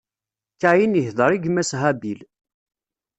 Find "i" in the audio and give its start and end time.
1.37-1.37